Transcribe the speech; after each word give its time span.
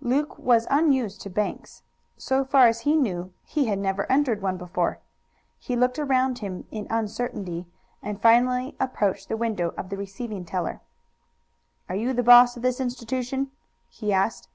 Luke 0.00 0.38
was 0.38 0.68
unused 0.70 1.20
to 1.22 1.28
banks. 1.28 1.82
So 2.16 2.44
far 2.44 2.68
as 2.68 2.82
he 2.82 2.94
knew 2.94 3.32
he 3.42 3.66
had 3.66 3.80
never 3.80 4.06
entered 4.08 4.40
one 4.40 4.56
before. 4.56 5.00
He 5.58 5.74
looked 5.74 5.98
around 5.98 6.38
him 6.38 6.68
in 6.70 6.86
uncertainty, 6.88 7.66
and 8.00 8.22
finally 8.22 8.76
approached 8.78 9.28
the 9.28 9.36
window 9.36 9.74
of 9.76 9.88
the 9.88 9.96
receiving 9.96 10.44
teller. 10.44 10.82
"Are 11.88 11.96
you 11.96 12.12
the 12.12 12.22
boss 12.22 12.54
of 12.56 12.62
this 12.62 12.78
institution?" 12.80 13.50
he 13.88 14.12
asked. 14.12 14.46